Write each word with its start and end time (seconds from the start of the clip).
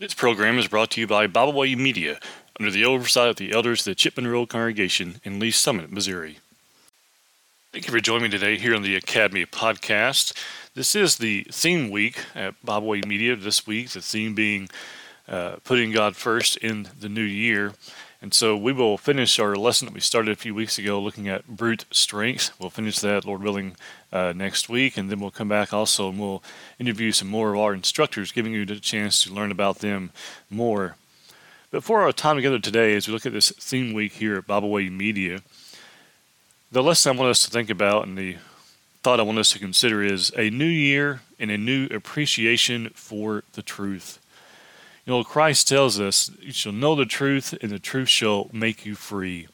This 0.00 0.12
program 0.12 0.58
is 0.58 0.66
brought 0.66 0.90
to 0.90 1.00
you 1.00 1.06
by 1.06 1.28
Bible 1.28 1.52
Media 1.76 2.18
under 2.58 2.72
the 2.72 2.84
oversight 2.84 3.28
of 3.28 3.36
the 3.36 3.52
elders 3.52 3.82
of 3.82 3.84
the 3.84 3.94
Chipman 3.94 4.26
Road 4.26 4.48
Congregation 4.48 5.20
in 5.22 5.38
Lee's 5.38 5.54
Summit, 5.54 5.92
Missouri. 5.92 6.40
Thank 7.72 7.86
you 7.86 7.92
for 7.92 8.00
joining 8.00 8.24
me 8.24 8.28
today 8.28 8.58
here 8.58 8.74
on 8.74 8.82
the 8.82 8.96
Academy 8.96 9.46
podcast. 9.46 10.36
This 10.74 10.96
is 10.96 11.18
the 11.18 11.46
theme 11.52 11.90
week 11.90 12.24
at 12.34 12.60
Bible 12.64 12.96
Media 13.06 13.36
this 13.36 13.68
week, 13.68 13.90
the 13.90 14.00
theme 14.00 14.34
being 14.34 14.68
uh, 15.28 15.58
putting 15.62 15.92
God 15.92 16.16
first 16.16 16.56
in 16.56 16.88
the 16.98 17.08
new 17.08 17.22
year. 17.22 17.74
And 18.24 18.32
so 18.32 18.56
we 18.56 18.72
will 18.72 18.96
finish 18.96 19.38
our 19.38 19.54
lesson 19.54 19.84
that 19.84 19.92
we 19.92 20.00
started 20.00 20.32
a 20.32 20.34
few 20.34 20.54
weeks 20.54 20.78
ago 20.78 20.98
looking 20.98 21.28
at 21.28 21.46
brute 21.46 21.84
strength. 21.90 22.52
We'll 22.58 22.70
finish 22.70 22.98
that, 23.00 23.26
Lord 23.26 23.42
willing, 23.42 23.76
uh, 24.14 24.32
next 24.34 24.70
week. 24.70 24.96
And 24.96 25.10
then 25.10 25.20
we'll 25.20 25.30
come 25.30 25.50
back 25.50 25.74
also 25.74 26.08
and 26.08 26.18
we'll 26.18 26.42
interview 26.78 27.12
some 27.12 27.28
more 27.28 27.52
of 27.52 27.60
our 27.60 27.74
instructors, 27.74 28.32
giving 28.32 28.54
you 28.54 28.64
the 28.64 28.80
chance 28.80 29.22
to 29.24 29.34
learn 29.34 29.50
about 29.50 29.80
them 29.80 30.10
more. 30.48 30.96
But 31.70 31.84
for 31.84 32.00
our 32.00 32.12
time 32.12 32.36
together 32.36 32.58
today, 32.58 32.94
as 32.96 33.06
we 33.06 33.12
look 33.12 33.26
at 33.26 33.34
this 33.34 33.50
theme 33.50 33.92
week 33.92 34.12
here 34.14 34.36
at 34.36 34.46
Bible 34.46 34.70
Way 34.70 34.88
Media, 34.88 35.42
the 36.72 36.82
lesson 36.82 37.14
I 37.14 37.20
want 37.20 37.30
us 37.30 37.44
to 37.44 37.50
think 37.50 37.68
about 37.68 38.06
and 38.06 38.16
the 38.16 38.38
thought 39.02 39.20
I 39.20 39.24
want 39.24 39.36
us 39.36 39.50
to 39.50 39.58
consider 39.58 40.02
is 40.02 40.32
a 40.34 40.48
new 40.48 40.64
year 40.64 41.20
and 41.38 41.50
a 41.50 41.58
new 41.58 41.88
appreciation 41.88 42.88
for 42.94 43.44
the 43.52 43.60
truth. 43.60 44.18
You 45.06 45.12
know, 45.12 45.24
Christ 45.24 45.68
tells 45.68 46.00
us, 46.00 46.30
You 46.40 46.52
shall 46.52 46.72
know 46.72 46.94
the 46.94 47.04
truth, 47.04 47.54
and 47.60 47.70
the 47.70 47.78
truth 47.78 48.08
shall 48.08 48.48
make 48.52 48.86
you 48.86 48.94
free. 48.94 49.48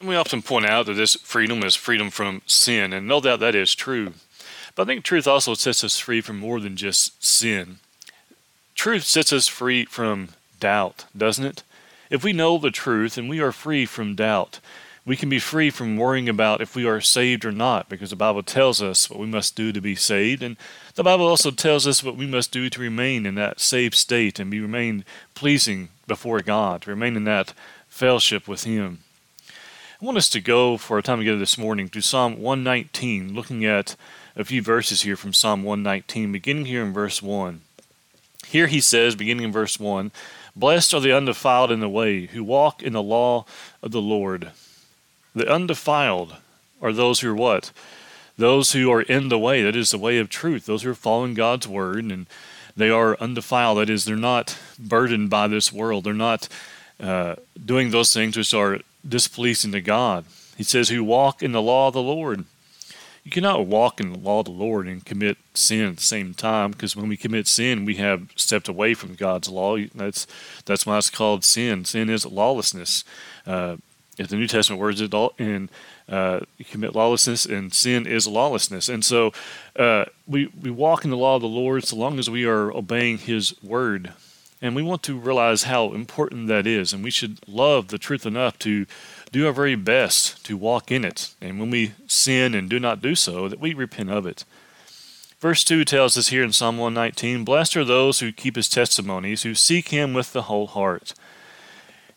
And 0.00 0.08
we 0.08 0.16
often 0.16 0.42
point 0.42 0.66
out 0.66 0.86
that 0.86 0.94
this 0.94 1.16
freedom 1.16 1.62
is 1.62 1.74
freedom 1.74 2.10
from 2.10 2.42
sin, 2.46 2.92
and 2.92 3.06
no 3.06 3.20
doubt 3.20 3.40
that 3.40 3.54
is 3.54 3.74
true. 3.74 4.14
But 4.74 4.82
I 4.82 4.86
think 4.86 5.04
truth 5.04 5.26
also 5.26 5.54
sets 5.54 5.84
us 5.84 5.98
free 5.98 6.20
from 6.20 6.38
more 6.38 6.60
than 6.60 6.76
just 6.76 7.24
sin. 7.24 7.78
Truth 8.74 9.04
sets 9.04 9.32
us 9.32 9.48
free 9.48 9.86
from 9.86 10.30
doubt, 10.60 11.06
doesn't 11.16 11.44
it? 11.44 11.62
If 12.10 12.22
we 12.22 12.32
know 12.32 12.58
the 12.58 12.70
truth 12.70 13.18
and 13.18 13.28
we 13.28 13.40
are 13.40 13.52
free 13.52 13.86
from 13.86 14.14
doubt, 14.14 14.60
we 15.06 15.16
can 15.16 15.28
be 15.28 15.38
free 15.38 15.70
from 15.70 15.96
worrying 15.96 16.28
about 16.28 16.60
if 16.60 16.74
we 16.74 16.84
are 16.84 17.00
saved 17.00 17.44
or 17.44 17.52
not, 17.52 17.88
because 17.88 18.10
the 18.10 18.16
Bible 18.16 18.42
tells 18.42 18.82
us 18.82 19.08
what 19.08 19.20
we 19.20 19.26
must 19.26 19.54
do 19.54 19.72
to 19.72 19.80
be 19.80 19.94
saved, 19.94 20.42
and 20.42 20.56
the 20.96 21.04
Bible 21.04 21.28
also 21.28 21.52
tells 21.52 21.86
us 21.86 22.02
what 22.02 22.16
we 22.16 22.26
must 22.26 22.50
do 22.50 22.68
to 22.68 22.80
remain 22.80 23.24
in 23.24 23.36
that 23.36 23.60
saved 23.60 23.94
state 23.94 24.40
and 24.40 24.50
be 24.50 24.58
remain 24.58 25.04
pleasing 25.34 25.90
before 26.08 26.40
God, 26.40 26.82
to 26.82 26.90
remain 26.90 27.14
in 27.14 27.22
that 27.24 27.54
fellowship 27.88 28.48
with 28.48 28.64
Him. 28.64 28.98
I 30.02 30.04
want 30.04 30.18
us 30.18 30.28
to 30.30 30.40
go 30.40 30.76
for 30.76 30.98
a 30.98 31.02
time 31.02 31.18
together 31.18 31.38
this 31.38 31.56
morning 31.56 31.88
to 31.90 32.02
Psalm 32.02 32.42
119, 32.42 33.32
looking 33.32 33.64
at 33.64 33.94
a 34.34 34.44
few 34.44 34.60
verses 34.60 35.02
here 35.02 35.16
from 35.16 35.32
Psalm 35.32 35.62
119, 35.62 36.32
beginning 36.32 36.66
here 36.66 36.84
in 36.84 36.92
verse 36.92 37.22
1. 37.22 37.60
Here 38.48 38.66
he 38.66 38.80
says, 38.80 39.14
beginning 39.14 39.44
in 39.44 39.52
verse 39.52 39.78
1, 39.78 40.10
Blessed 40.56 40.94
are 40.94 41.00
the 41.00 41.16
undefiled 41.16 41.70
in 41.70 41.80
the 41.80 41.88
way, 41.88 42.26
who 42.26 42.42
walk 42.42 42.82
in 42.82 42.92
the 42.92 43.02
law 43.02 43.46
of 43.82 43.92
the 43.92 44.02
Lord. 44.02 44.50
The 45.36 45.52
undefiled 45.52 46.36
are 46.80 46.94
those 46.94 47.20
who 47.20 47.30
are 47.30 47.34
what? 47.34 47.70
Those 48.38 48.72
who 48.72 48.90
are 48.90 49.02
in 49.02 49.28
the 49.28 49.38
way, 49.38 49.62
that 49.62 49.76
is 49.76 49.90
the 49.90 49.98
way 49.98 50.16
of 50.16 50.30
truth. 50.30 50.64
Those 50.64 50.82
who 50.82 50.90
are 50.90 50.94
following 50.94 51.34
God's 51.34 51.68
word 51.68 52.04
and 52.04 52.26
they 52.74 52.88
are 52.88 53.18
undefiled. 53.20 53.76
That 53.76 53.90
is, 53.90 54.06
they're 54.06 54.16
not 54.16 54.58
burdened 54.78 55.28
by 55.28 55.46
this 55.46 55.70
world. 55.70 56.04
They're 56.04 56.14
not 56.14 56.48
uh, 56.98 57.34
doing 57.62 57.90
those 57.90 58.14
things 58.14 58.34
which 58.34 58.54
are 58.54 58.80
displeasing 59.06 59.72
to 59.72 59.82
God. 59.82 60.24
He 60.56 60.62
says, 60.62 60.88
who 60.88 61.04
walk 61.04 61.42
in 61.42 61.52
the 61.52 61.60
law 61.60 61.88
of 61.88 61.94
the 61.94 62.02
Lord. 62.02 62.46
You 63.22 63.30
cannot 63.30 63.66
walk 63.66 64.00
in 64.00 64.12
the 64.12 64.18
law 64.18 64.38
of 64.38 64.46
the 64.46 64.52
Lord 64.52 64.86
and 64.86 65.04
commit 65.04 65.36
sin 65.52 65.84
at 65.84 65.96
the 65.96 66.02
same 66.02 66.32
time, 66.32 66.70
because 66.70 66.96
when 66.96 67.08
we 67.08 67.16
commit 67.16 67.46
sin, 67.46 67.84
we 67.84 67.96
have 67.96 68.30
stepped 68.36 68.68
away 68.68 68.94
from 68.94 69.16
God's 69.16 69.48
law. 69.48 69.76
That's 69.94 70.26
that's 70.64 70.86
why 70.86 70.96
it's 70.96 71.10
called 71.10 71.44
sin. 71.44 71.84
Sin 71.84 72.08
is 72.08 72.24
lawlessness. 72.24 73.04
Uh, 73.44 73.76
if 74.18 74.28
the 74.28 74.36
New 74.36 74.46
Testament 74.46 74.80
words 74.80 75.00
it 75.00 75.14
in 75.38 75.68
uh, 76.08 76.40
commit 76.70 76.94
lawlessness 76.94 77.44
and 77.44 77.72
sin 77.72 78.06
is 78.06 78.26
lawlessness. 78.26 78.88
And 78.88 79.04
so 79.04 79.32
uh, 79.76 80.06
we, 80.26 80.46
we 80.60 80.70
walk 80.70 81.04
in 81.04 81.10
the 81.10 81.16
law 81.16 81.36
of 81.36 81.42
the 81.42 81.48
Lord 81.48 81.84
so 81.84 81.96
long 81.96 82.18
as 82.18 82.30
we 82.30 82.44
are 82.44 82.72
obeying 82.72 83.18
His 83.18 83.60
word. 83.62 84.12
And 84.62 84.74
we 84.74 84.82
want 84.82 85.02
to 85.04 85.18
realize 85.18 85.64
how 85.64 85.92
important 85.92 86.48
that 86.48 86.66
is. 86.66 86.92
And 86.92 87.04
we 87.04 87.10
should 87.10 87.46
love 87.46 87.88
the 87.88 87.98
truth 87.98 88.24
enough 88.24 88.58
to 88.60 88.86
do 89.30 89.46
our 89.46 89.52
very 89.52 89.74
best 89.74 90.44
to 90.46 90.56
walk 90.56 90.90
in 90.90 91.04
it. 91.04 91.34
And 91.40 91.60
when 91.60 91.70
we 91.70 91.92
sin 92.06 92.54
and 92.54 92.70
do 92.70 92.80
not 92.80 93.02
do 93.02 93.14
so, 93.14 93.48
that 93.48 93.60
we 93.60 93.74
repent 93.74 94.10
of 94.10 94.26
it. 94.26 94.44
Verse 95.38 95.62
2 95.62 95.84
tells 95.84 96.16
us 96.16 96.28
here 96.28 96.42
in 96.42 96.52
Psalm 96.52 96.78
119 96.78 97.44
Blessed 97.44 97.76
are 97.76 97.84
those 97.84 98.20
who 98.20 98.32
keep 98.32 98.56
His 98.56 98.68
testimonies, 98.68 99.42
who 99.42 99.54
seek 99.54 99.88
Him 99.88 100.14
with 100.14 100.32
the 100.32 100.42
whole 100.42 100.66
heart. 100.66 101.12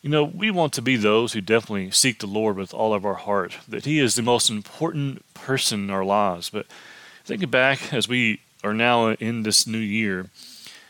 You 0.02 0.10
know, 0.10 0.24
we 0.24 0.50
want 0.50 0.72
to 0.74 0.82
be 0.82 0.96
those 0.96 1.34
who 1.34 1.42
definitely 1.42 1.92
seek 1.92 2.20
the 2.20 2.28
Lord 2.28 2.56
with 2.56 2.74
all 2.74 2.94
of 2.94 3.06
our 3.06 3.16
heart, 3.16 3.58
that 3.68 3.84
He 3.84 4.00
is 4.00 4.16
the 4.16 4.22
most 4.22 4.50
important 4.50 5.26
person 5.34 5.84
in 5.84 5.90
our 5.90 6.06
lives. 6.06 6.50
But 6.50 6.68
thinking 7.26 7.50
back 7.50 7.94
as 7.94 8.08
we 8.08 8.40
are 8.64 8.74
now 8.74 9.10
in 9.10 9.44
this 9.44 9.68
new 9.68 9.78
year, 9.78 10.30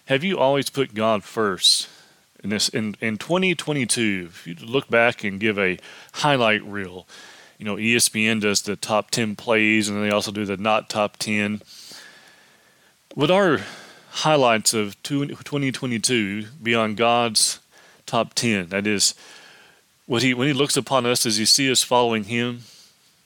have 0.06 0.24
you 0.24 0.38
always 0.38 0.70
put 0.70 0.94
God 0.94 1.24
first? 1.24 1.90
In 2.44 2.52
this 2.52 2.70
in, 2.70 2.96
in 3.02 3.18
2022, 3.18 4.28
if 4.30 4.48
you 4.48 4.56
look 4.62 4.90
back 4.90 5.24
and 5.24 5.40
give 5.40 5.58
a 5.58 5.80
highlight 6.14 6.64
reel, 6.64 7.08
you 7.58 7.66
know, 7.66 7.76
ESPN 7.76 8.40
does 8.40 8.62
the 8.62 8.76
top 8.76 9.12
10 9.12 9.36
plays 9.36 9.90
and 9.90 10.02
they 10.02 10.12
also 10.12 10.32
do 10.32 10.46
the 10.46 10.56
not 10.56 10.90
top 10.90 11.18
10. 11.18 11.62
Would 13.16 13.32
our 13.32 13.60
highlights 14.10 14.74
of 14.74 15.02
2022 15.04 16.46
be 16.64 16.74
on 16.74 16.96
God's 16.96 17.60
top 18.10 18.34
10. 18.34 18.68
That 18.68 18.88
is, 18.88 19.14
what 20.06 20.24
he, 20.24 20.34
when 20.34 20.48
he 20.48 20.54
looks 20.54 20.76
upon 20.76 21.06
us, 21.06 21.24
does 21.24 21.38
he 21.38 21.46
see 21.46 21.72
us 21.72 21.84
following 21.84 22.26
him? 22.26 22.62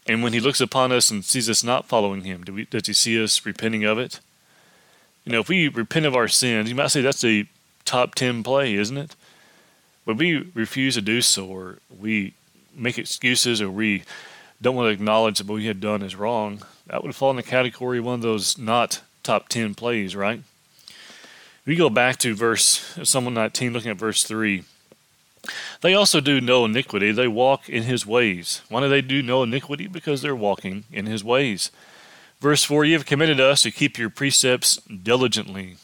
And 0.05 0.21
when 0.21 0.33
he 0.33 0.41
looks 0.41 0.59
upon 0.59 0.91
us 0.91 1.09
and 1.09 1.23
sees 1.23 1.49
us 1.49 1.63
not 1.63 1.87
following 1.87 2.23
him, 2.25 2.43
do 2.43 2.53
we, 2.53 2.65
does 2.65 2.87
he 2.87 2.93
see 2.93 3.23
us 3.23 3.45
repenting 3.45 3.85
of 3.85 3.97
it? 3.97 4.19
You 5.23 5.31
know, 5.31 5.39
if 5.39 5.47
we 5.47 5.69
repent 5.69 6.05
of 6.05 6.15
our 6.15 6.27
sins, 6.27 6.67
you 6.67 6.75
might 6.75 6.91
say 6.91 7.01
that's 7.01 7.23
a 7.23 7.47
top 7.85 8.15
10 8.15 8.43
play, 8.43 8.75
isn't 8.75 8.97
it? 8.97 9.15
But 10.05 10.17
we 10.17 10.51
refuse 10.53 10.95
to 10.95 11.01
do 11.01 11.21
so, 11.21 11.45
or 11.45 11.77
we 11.97 12.33
make 12.75 12.97
excuses, 12.97 13.61
or 13.61 13.71
we 13.71 14.03
don't 14.61 14.75
want 14.75 14.87
to 14.87 14.93
acknowledge 14.93 15.37
that 15.37 15.47
what 15.47 15.55
we 15.55 15.67
had 15.67 15.79
done 15.79 16.01
is 16.01 16.17
wrong, 16.17 16.63
that 16.87 17.03
would 17.03 17.15
fall 17.15 17.29
in 17.29 17.37
the 17.37 17.43
category 17.43 17.99
of 17.99 18.05
one 18.05 18.15
of 18.15 18.21
those 18.21 18.57
not 18.57 19.01
top 19.23 19.47
10 19.47 19.75
plays, 19.75 20.17
right? 20.17 20.43
We 21.65 21.77
go 21.77 21.89
back 21.89 22.17
to 22.17 22.35
verse 22.35 22.97
Psalm 23.03 23.33
19, 23.33 23.71
looking 23.71 23.91
at 23.91 23.97
verse 23.97 24.25
3. 24.25 24.63
They 25.81 25.93
also 25.93 26.19
do 26.19 26.39
no 26.39 26.65
iniquity. 26.65 27.11
They 27.11 27.27
walk 27.27 27.67
in 27.67 27.83
his 27.83 28.05
ways. 28.05 28.61
Why 28.69 28.81
do 28.81 28.89
they 28.89 29.01
do 29.01 29.21
no 29.21 29.43
iniquity? 29.43 29.87
Because 29.87 30.21
they're 30.21 30.35
walking 30.35 30.85
in 30.91 31.05
his 31.05 31.23
ways. 31.23 31.71
Verse 32.39 32.63
4 32.63 32.85
You 32.85 32.93
have 32.93 33.05
committed 33.05 33.39
us 33.39 33.61
to 33.63 33.71
keep 33.71 33.97
your 33.97 34.09
precepts 34.09 34.77
diligently. 34.87 35.77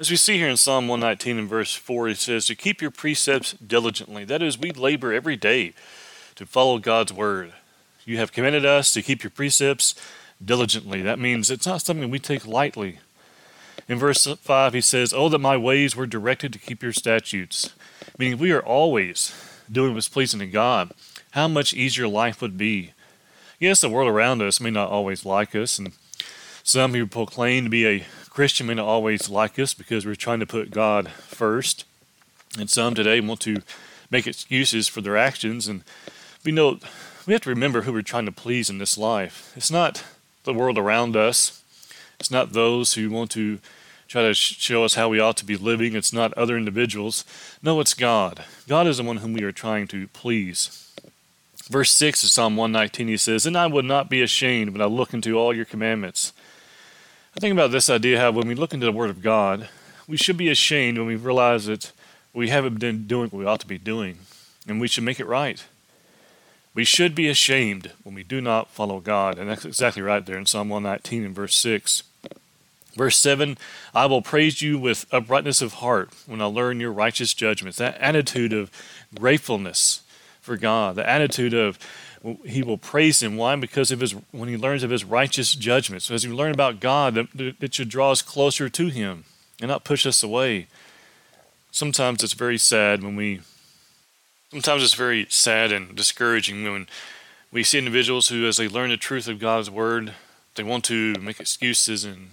As 0.00 0.10
we 0.10 0.16
see 0.16 0.38
here 0.38 0.48
in 0.48 0.56
Psalm 0.56 0.88
119 0.88 1.38
and 1.38 1.48
verse 1.48 1.74
4, 1.74 2.08
it 2.08 2.16
says, 2.16 2.46
To 2.46 2.54
keep 2.54 2.80
your 2.80 2.90
precepts 2.90 3.52
diligently. 3.52 4.24
That 4.24 4.42
is, 4.42 4.58
we 4.58 4.72
labor 4.72 5.12
every 5.12 5.36
day 5.36 5.74
to 6.36 6.46
follow 6.46 6.78
God's 6.78 7.12
word. 7.12 7.52
You 8.06 8.16
have 8.16 8.32
committed 8.32 8.64
us 8.64 8.92
to 8.94 9.02
keep 9.02 9.22
your 9.22 9.30
precepts 9.30 9.94
diligently. 10.42 11.02
That 11.02 11.18
means 11.18 11.50
it's 11.50 11.66
not 11.66 11.82
something 11.82 12.10
we 12.10 12.18
take 12.18 12.46
lightly. 12.46 12.98
In 13.90 13.98
verse 13.98 14.24
5, 14.24 14.72
he 14.72 14.80
says, 14.80 15.12
Oh, 15.12 15.28
that 15.28 15.38
my 15.38 15.56
ways 15.56 15.96
were 15.96 16.06
directed 16.06 16.52
to 16.52 16.58
keep 16.58 16.82
your 16.82 16.92
statutes 16.92 17.70
meaning 18.20 18.38
we 18.38 18.52
are 18.52 18.62
always 18.62 19.34
doing 19.72 19.94
what's 19.94 20.08
pleasing 20.08 20.40
to 20.40 20.46
God, 20.46 20.92
how 21.30 21.48
much 21.48 21.72
easier 21.72 22.06
life 22.06 22.42
would 22.42 22.58
be. 22.58 22.92
Yes, 23.58 23.80
the 23.80 23.88
world 23.88 24.10
around 24.10 24.42
us 24.42 24.60
may 24.60 24.70
not 24.70 24.90
always 24.90 25.24
like 25.24 25.54
us, 25.54 25.78
and 25.78 25.92
some 26.62 26.92
who 26.92 27.06
proclaim 27.06 27.64
to 27.64 27.70
be 27.70 27.86
a 27.86 28.04
Christian 28.28 28.66
may 28.66 28.74
not 28.74 28.86
always 28.86 29.30
like 29.30 29.58
us 29.58 29.72
because 29.72 30.04
we're 30.04 30.14
trying 30.14 30.40
to 30.40 30.46
put 30.46 30.70
God 30.70 31.10
first. 31.10 31.84
And 32.58 32.68
some 32.68 32.94
today 32.94 33.20
want 33.20 33.40
to 33.40 33.62
make 34.10 34.26
excuses 34.26 34.86
for 34.86 35.00
their 35.00 35.16
actions. 35.16 35.66
And 35.66 35.82
we 36.44 36.52
know 36.52 36.78
we 37.26 37.32
have 37.32 37.42
to 37.42 37.50
remember 37.50 37.82
who 37.82 37.92
we're 37.92 38.02
trying 38.02 38.26
to 38.26 38.32
please 38.32 38.68
in 38.68 38.78
this 38.78 38.98
life. 38.98 39.52
It's 39.56 39.70
not 39.70 40.04
the 40.44 40.54
world 40.54 40.76
around 40.76 41.16
us, 41.16 41.62
it's 42.18 42.30
not 42.30 42.52
those 42.52 42.94
who 42.94 43.08
want 43.08 43.30
to 43.30 43.60
try 44.10 44.22
to 44.22 44.34
show 44.34 44.82
us 44.82 44.94
how 44.94 45.08
we 45.08 45.20
ought 45.20 45.36
to 45.36 45.44
be 45.44 45.56
living. 45.56 45.94
It's 45.94 46.12
not 46.12 46.34
other 46.34 46.56
individuals. 46.56 47.24
No, 47.62 47.78
it's 47.78 47.94
God. 47.94 48.42
God 48.66 48.88
is 48.88 48.96
the 48.96 49.04
one 49.04 49.18
whom 49.18 49.32
we 49.32 49.44
are 49.44 49.52
trying 49.52 49.86
to 49.86 50.08
please. 50.08 50.92
Verse 51.68 51.92
6 51.92 52.24
of 52.24 52.30
Psalm 52.30 52.56
119, 52.56 53.06
he 53.06 53.16
says, 53.16 53.46
And 53.46 53.56
I 53.56 53.68
would 53.68 53.84
not 53.84 54.10
be 54.10 54.20
ashamed 54.20 54.72
when 54.72 54.82
I 54.82 54.86
look 54.86 55.14
into 55.14 55.38
all 55.38 55.54
your 55.54 55.64
commandments. 55.64 56.32
I 57.36 57.40
think 57.40 57.52
about 57.52 57.70
this 57.70 57.88
idea 57.88 58.18
how 58.18 58.32
when 58.32 58.48
we 58.48 58.56
look 58.56 58.74
into 58.74 58.86
the 58.86 58.90
Word 58.90 59.10
of 59.10 59.22
God, 59.22 59.68
we 60.08 60.16
should 60.16 60.36
be 60.36 60.48
ashamed 60.48 60.98
when 60.98 61.06
we 61.06 61.14
realize 61.14 61.66
that 61.66 61.92
we 62.34 62.48
haven't 62.48 62.80
been 62.80 63.06
doing 63.06 63.30
what 63.30 63.38
we 63.38 63.46
ought 63.46 63.60
to 63.60 63.66
be 63.68 63.78
doing, 63.78 64.18
and 64.66 64.80
we 64.80 64.88
should 64.88 65.04
make 65.04 65.20
it 65.20 65.26
right. 65.26 65.64
We 66.74 66.82
should 66.82 67.14
be 67.14 67.28
ashamed 67.28 67.92
when 68.02 68.16
we 68.16 68.24
do 68.24 68.40
not 68.40 68.70
follow 68.70 68.98
God, 68.98 69.38
and 69.38 69.48
that's 69.48 69.64
exactly 69.64 70.02
right 70.02 70.26
there 70.26 70.36
in 70.36 70.46
Psalm 70.46 70.68
119 70.68 71.24
and 71.24 71.34
verse 71.34 71.54
6. 71.54 72.02
Verse 72.94 73.18
7 73.18 73.56
I 73.94 74.06
will 74.06 74.22
praise 74.22 74.62
you 74.62 74.78
with 74.78 75.06
uprightness 75.12 75.62
of 75.62 75.74
heart 75.74 76.10
when 76.26 76.40
I 76.40 76.46
learn 76.46 76.80
your 76.80 76.92
righteous 76.92 77.34
judgments. 77.34 77.78
That 77.78 77.98
attitude 77.98 78.52
of 78.52 78.70
gratefulness 79.14 80.02
for 80.40 80.56
God, 80.56 80.96
the 80.96 81.08
attitude 81.08 81.54
of 81.54 81.78
he 82.44 82.62
will 82.62 82.78
praise 82.78 83.22
him. 83.22 83.36
Why? 83.36 83.56
Because 83.56 83.90
of 83.90 84.00
his 84.00 84.12
when 84.30 84.48
he 84.48 84.56
learns 84.56 84.82
of 84.82 84.90
his 84.90 85.04
righteous 85.04 85.54
judgments. 85.54 86.06
So 86.06 86.14
as 86.14 86.24
you 86.24 86.34
learn 86.34 86.52
about 86.52 86.80
God, 86.80 87.28
it 87.38 87.74
should 87.74 87.88
draw 87.88 88.10
us 88.10 88.22
closer 88.22 88.68
to 88.68 88.88
him 88.88 89.24
and 89.60 89.68
not 89.68 89.84
push 89.84 90.04
us 90.04 90.22
away. 90.22 90.66
Sometimes 91.70 92.22
it's 92.22 92.32
very 92.32 92.58
sad 92.58 93.02
when 93.02 93.16
we 93.16 93.40
sometimes 94.50 94.82
it's 94.82 94.94
very 94.94 95.26
sad 95.30 95.72
and 95.72 95.94
discouraging 95.94 96.64
when 96.64 96.88
we 97.52 97.62
see 97.62 97.78
individuals 97.78 98.28
who 98.28 98.46
as 98.46 98.56
they 98.56 98.68
learn 98.68 98.90
the 98.90 98.96
truth 98.96 99.28
of 99.28 99.38
God's 99.38 99.70
word, 99.70 100.14
they 100.56 100.62
want 100.62 100.84
to 100.84 101.14
make 101.20 101.40
excuses 101.40 102.04
and 102.04 102.30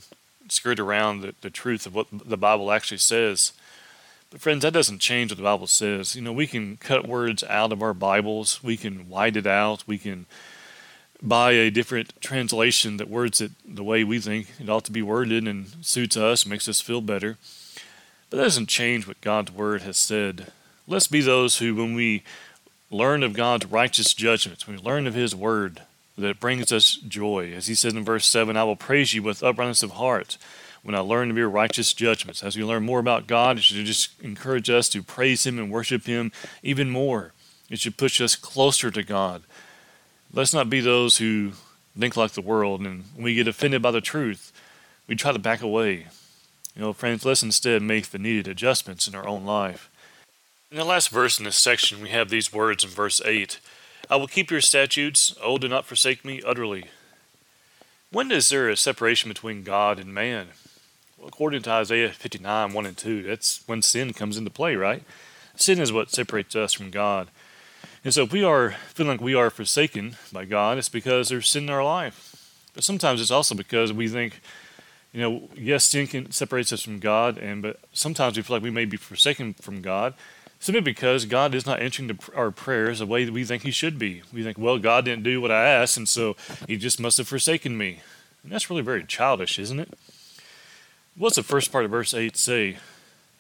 skirt 0.52 0.80
around 0.80 1.22
the, 1.22 1.36
the 1.42 1.50
truth 1.50 1.86
of 1.86 1.96
what 1.96 2.08
the 2.12 2.38
Bible 2.38 2.72
actually 2.72 2.98
says. 2.98 3.54
But 4.30 4.42
friends, 4.42 4.64
that 4.64 4.74
doesn't 4.74 5.00
change 5.00 5.32
what 5.32 5.38
the 5.38 5.44
Bible 5.44 5.68
says. 5.68 6.16
You 6.16 6.22
know, 6.22 6.34
we 6.34 6.48
can 6.48 6.78
cut 6.78 7.08
words 7.08 7.44
out 7.44 7.72
of 7.72 7.82
our 7.82 7.94
Bibles, 7.94 8.62
we 8.62 8.76
can 8.76 9.10
white 9.10 9.38
it 9.38 9.48
out, 9.48 9.84
we 9.88 9.98
can 9.98 10.26
buy 11.22 11.54
a 11.54 11.72
different 11.72 12.20
translation 12.22 12.98
that 12.98 13.10
words 13.10 13.42
it 13.42 13.52
the 13.66 13.84
way 13.84 14.04
we 14.04 14.20
think 14.20 14.52
it 14.60 14.70
ought 14.70 14.86
to 14.86 14.92
be 14.92 15.02
worded 15.02 15.48
and 15.48 15.68
suits 15.82 16.18
us, 16.18 16.46
makes 16.46 16.68
us 16.68 16.82
feel 16.82 17.02
better. 17.02 17.38
But 18.30 18.38
that 18.38 18.44
doesn't 18.44 18.68
change 18.68 19.08
what 19.08 19.22
God's 19.22 19.52
word 19.52 19.82
has 19.84 19.98
said. 19.98 20.52
Let's 20.88 21.08
be 21.08 21.22
those 21.22 21.58
who, 21.58 21.76
when 21.76 21.96
we 21.96 22.24
learn 22.92 23.24
of 23.24 23.34
God's 23.34 23.66
righteous 23.66 24.14
judgments, 24.14 24.68
when 24.68 24.78
we 24.78 24.84
learn 24.84 25.08
of 25.08 25.14
His 25.14 25.36
word, 25.36 25.82
that 26.18 26.40
brings 26.40 26.72
us 26.72 26.96
joy. 26.96 27.54
As 27.54 27.68
He 27.68 27.76
says 27.76 27.94
in 27.94 28.04
verse 28.04 28.26
7, 28.26 28.58
I 28.58 28.64
will 28.64 28.76
praise 28.76 29.14
you 29.14 29.22
with 29.24 29.44
uprightness 29.44 29.84
of 29.84 29.92
heart 29.92 30.38
when 30.84 30.96
I 30.96 31.00
learn 31.00 31.30
of 31.30 31.38
your 31.38 31.50
righteous 31.50 31.94
judgments. 31.94 32.44
As 32.44 32.56
we 32.56 32.64
learn 32.64 32.84
more 32.84 33.00
about 33.00 33.28
God, 33.28 33.58
it 33.58 33.64
should 33.64 33.86
just 33.86 34.20
encourage 34.22 34.70
us 34.70 34.90
to 34.90 35.04
praise 35.04 35.46
Him 35.46 35.60
and 35.60 35.72
worship 35.72 36.06
Him 36.06 36.32
even 36.64 36.90
more. 36.90 37.34
It 37.70 37.80
should 37.80 37.98
push 37.98 38.22
us 38.22 38.36
closer 38.36 38.90
to 38.92 39.04
God. 39.04 39.44
Let's 40.34 40.54
not 40.54 40.70
be 40.70 40.80
those 40.80 41.18
who 41.18 41.52
think 41.98 42.16
like 42.16 42.32
the 42.32 42.42
world, 42.42 42.82
and 42.82 43.04
when 43.16 43.24
we 43.24 43.36
get 43.36 43.48
offended 43.48 43.82
by 43.82 43.92
the 43.92 44.02
truth, 44.02 44.52
we 45.08 45.16
try 45.16 45.32
to 45.32 45.40
back 45.40 45.62
away. 45.62 46.08
You 46.76 46.82
know, 46.82 46.94
friends, 46.94 47.26
let's 47.26 47.44
instead 47.44 47.82
make 47.82 48.08
the 48.08 48.20
needed 48.20 48.48
adjustments 48.48 49.08
in 49.08 49.16
our 49.16 49.28
own 49.28 49.46
life. 49.46 49.90
In 50.70 50.78
the 50.78 50.84
last 50.84 51.10
verse 51.10 51.40
in 51.40 51.46
this 51.46 51.58
section, 51.58 52.02
we 52.02 52.10
have 52.10 52.30
these 52.30 52.54
words 52.54 52.84
in 52.84 52.90
verse 52.90 53.22
8 53.26 53.60
I 54.10 54.16
will 54.16 54.28
keep 54.28 54.50
your 54.50 54.62
statutes, 54.62 55.36
oh, 55.44 55.58
do 55.58 55.68
not 55.68 55.86
forsake 55.86 56.24
me 56.24 56.42
utterly. 56.46 56.86
When 58.10 58.32
is 58.32 58.48
there 58.48 58.70
a 58.70 58.78
separation 58.78 59.28
between 59.28 59.64
God 59.64 60.00
and 60.00 60.14
man? 60.14 60.48
Well, 61.18 61.28
according 61.28 61.64
to 61.64 61.72
Isaiah 61.72 62.14
59, 62.14 62.72
1 62.72 62.86
and 62.86 62.98
2, 62.98 63.24
that's 63.24 63.64
when 63.68 63.82
sin 63.82 64.14
comes 64.14 64.38
into 64.38 64.50
play, 64.50 64.76
right? 64.76 65.04
Sin 65.58 65.80
is 65.80 65.92
what 65.92 66.10
separates 66.10 66.56
us 66.56 66.72
from 66.72 66.90
God. 66.90 67.28
And 68.06 68.14
so 68.14 68.24
if 68.24 68.32
we 68.32 68.46
are 68.46 68.72
feeling 68.94 69.12
like 69.12 69.22
we 69.22 69.36
are 69.36 69.50
forsaken 69.50 70.16
by 70.32 70.46
God, 70.46 70.78
it's 70.78 70.88
because 70.88 71.28
there's 71.28 71.50
sin 71.50 71.64
in 71.64 71.70
our 71.70 71.84
life. 71.84 72.34
But 72.74 72.86
sometimes 72.86 73.20
it's 73.20 73.32
also 73.32 73.56
because 73.56 73.92
we 73.92 74.08
think, 74.08 74.40
you 75.12 75.20
know, 75.20 75.50
yes, 75.58 75.84
sin 75.84 76.08
can 76.08 76.32
separates 76.32 76.72
us 76.72 76.82
from 76.82 77.00
God, 77.00 77.38
and 77.38 77.62
but 77.62 77.80
sometimes 77.92 78.38
we 78.38 78.44
feel 78.44 78.56
like 78.56 78.64
we 78.64 78.70
may 78.70 78.86
be 78.86 78.96
forsaken 78.96 79.56
from 79.56 79.82
God 79.82 80.14
simply 80.60 80.82
because 80.82 81.26
God 81.26 81.54
is 81.54 81.66
not 81.66 81.82
answering 81.82 82.18
our 82.36 82.52
prayers 82.52 83.00
the 83.00 83.06
way 83.06 83.26
that 83.26 83.34
we 83.34 83.44
think 83.44 83.64
He 83.64 83.72
should 83.72 84.00
be. 84.00 84.24
We 84.34 84.44
think, 84.44 84.58
well, 84.58 84.78
God 84.80 85.06
didn't 85.06 85.24
do 85.24 85.42
what 85.42 85.52
I 85.52 85.68
asked, 85.68 85.98
and 85.98 86.08
so 86.08 86.36
He 86.68 86.78
just 86.78 87.00
must 87.00 87.18
have 87.18 87.28
forsaken 87.28 87.78
me. 87.78 88.02
And 88.44 88.52
that's 88.52 88.70
really 88.70 88.82
very 88.82 89.04
childish, 89.04 89.60
isn't 89.60 89.80
it? 89.80 89.94
What's 91.16 91.36
the 91.36 91.44
first 91.44 91.72
part 91.72 91.86
of 91.86 91.92
verse 91.92 92.14
8 92.14 92.38
say? 92.38 92.78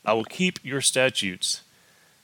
I 0.03 0.13
will 0.13 0.25
keep 0.25 0.63
your 0.63 0.81
statutes. 0.81 1.61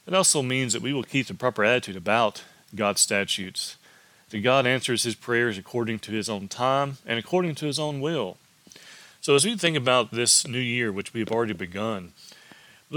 It 0.08 0.14
also 0.14 0.42
means 0.42 0.74
that 0.74 0.82
we 0.82 0.94
will 0.94 1.04
keep 1.04 1.28
the 1.28 1.34
proper 1.34 1.64
attitude 1.64 1.96
about 1.96 2.44
God's 2.76 3.02
statutes. 3.02 3.78
That 4.30 4.40
God 4.40 4.66
answers 4.66 5.04
his 5.04 5.16
prayers 5.16 5.58
according 5.58 6.00
to 6.00 6.12
his 6.12 6.28
own 6.28 6.48
time 6.48 6.98
and 7.06 7.20
according 7.20 7.56
to 7.56 7.66
his 7.66 7.80
own 7.80 8.02
will. 8.02 8.38
So, 9.22 9.36
as 9.36 9.46
we 9.46 9.56
think 9.56 9.78
about 9.78 10.12
this 10.12 10.46
new 10.48 10.60
year, 10.60 10.92
which 10.92 11.14
we 11.14 11.20
have 11.22 11.32
already 11.32 11.54
begun, 11.54 12.14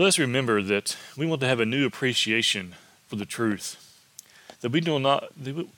let's 0.03 0.19
remember 0.19 0.63
that 0.63 0.97
we 1.17 1.27
want 1.27 1.41
to 1.41 1.49
have 1.49 1.61
a 1.61 1.67
new 1.67 1.87
appreciation 1.87 2.75
for 3.09 3.17
the 3.17 3.27
truth. 3.27 3.83
That 4.61 4.73
we, 4.73 4.81
do 4.81 4.99
not, 4.99 5.33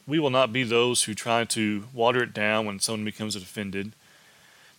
we 0.07 0.19
will 0.19 0.31
not 0.31 0.53
be 0.53 0.63
those 0.65 1.05
who 1.05 1.15
try 1.15 1.45
to 1.45 1.85
water 1.93 2.23
it 2.23 2.33
down 2.33 2.67
when 2.67 2.81
someone 2.81 3.05
becomes 3.05 3.37
offended 3.37 3.93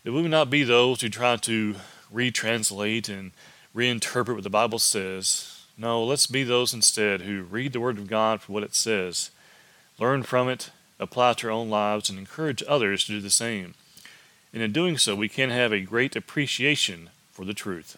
that 0.03 0.13
we 0.13 0.21
will 0.21 0.29
not 0.29 0.49
be 0.49 0.63
those 0.63 1.01
who 1.01 1.09
try 1.09 1.35
to 1.35 1.75
retranslate 2.13 3.09
and 3.09 3.31
reinterpret 3.75 4.33
what 4.33 4.43
the 4.43 4.49
Bible 4.49 4.79
says. 4.79 5.65
No, 5.77 6.03
let's 6.03 6.25
be 6.25 6.43
those 6.43 6.73
instead 6.73 7.21
who 7.21 7.43
read 7.43 7.73
the 7.73 7.79
Word 7.79 7.97
of 7.97 8.07
God 8.07 8.41
for 8.41 8.53
what 8.53 8.63
it 8.63 8.75
says, 8.75 9.31
learn 9.99 10.23
from 10.23 10.49
it, 10.49 10.71
apply 10.99 11.31
it 11.31 11.37
to 11.39 11.47
our 11.47 11.51
own 11.51 11.69
lives, 11.69 12.09
and 12.09 12.17
encourage 12.17 12.63
others 12.67 13.05
to 13.05 13.13
do 13.13 13.21
the 13.21 13.29
same. 13.29 13.73
And 14.53 14.63
in 14.63 14.71
doing 14.71 14.97
so, 14.97 15.15
we 15.15 15.29
can 15.29 15.49
have 15.49 15.71
a 15.71 15.81
great 15.81 16.15
appreciation 16.15 17.09
for 17.31 17.45
the 17.45 17.53
truth. 17.53 17.97